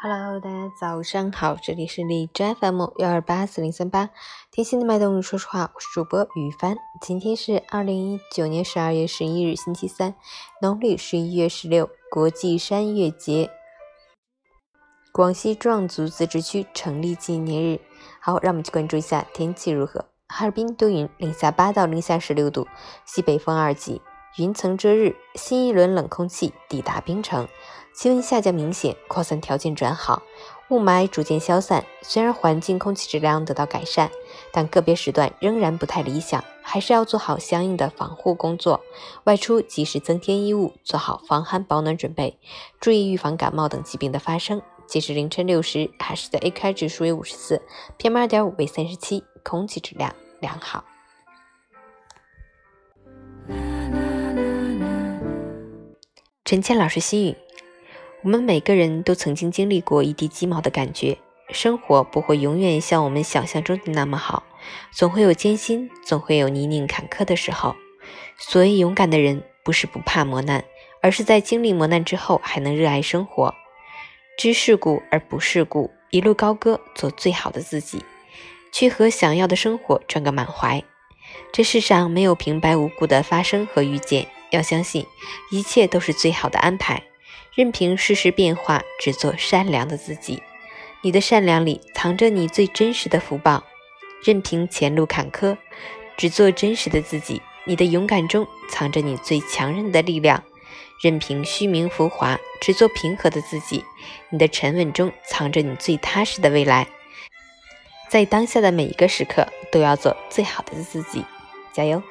[0.00, 4.10] Hello，大家早上好，这里是荔枝 FM 幺二八四零三八，
[4.52, 6.76] 贴心的脉动，说实话，我是主播雨帆。
[7.02, 10.14] 今天是二零一九年十二月十一日，星期三，
[10.62, 13.50] 农历十一月十六，国际山月节，
[15.10, 17.80] 广西壮族自治区成立纪念日。
[18.20, 20.04] 好，让我们去关注一下天气如何。
[20.28, 22.68] 哈尔滨多云，零下八到零下十六度，
[23.04, 24.00] 西北风二级。
[24.38, 27.48] 云层遮日，新一轮冷空气抵达冰城，
[27.92, 30.22] 气温下降明显，扩散条件转好，
[30.68, 31.84] 雾霾逐渐消散。
[32.02, 34.12] 虽然环境空气质量得到改善，
[34.52, 38.80] 但个别时段仍然不太理想，还是要做好相应的防护工作。
[39.24, 42.38] 外出及时增添衣物，做好防寒保暖准备，
[42.78, 44.62] 注意预防感冒等疾病的发生。
[44.86, 47.60] 截至凌晨六时，海市的 AQI 指数为五十四
[47.98, 50.84] ，PM 二点五为三十七，空气质量良好。
[56.48, 57.36] 陈倩老师心语：
[58.22, 61.18] 我们每个人都曾经经历过一地鸡毛的感觉，
[61.50, 64.44] 生活不会永远像我们想象中的那么好，
[64.90, 67.76] 总会有艰辛，总会有泥泞坎坷的时候。
[68.38, 70.64] 所以，勇敢的人不是不怕磨难，
[71.02, 73.54] 而是在经历磨难之后还能热爱生活，
[74.38, 78.02] 知世故而不世故，一路高歌，做最好的自己，
[78.72, 80.82] 去和想要的生活赚个满怀。
[81.52, 84.26] 这世上没有平白无故的发生和遇见。
[84.50, 85.06] 要相信，
[85.50, 87.02] 一切都是最好的安排。
[87.54, 90.42] 任凭世事变化，只做善良的自己。
[91.02, 93.64] 你的善良里藏着你最真实的福报。
[94.22, 95.56] 任凭前路坎坷，
[96.16, 97.40] 只做真实的自己。
[97.64, 100.42] 你的勇敢中藏着你最强韧的力量。
[101.00, 103.84] 任凭虚名浮华，只做平和的自己。
[104.30, 106.88] 你的沉稳中藏着你最踏实的未来。
[108.08, 111.24] 在当下的每一个时刻，都要做最好的自己。
[111.72, 112.02] 加油！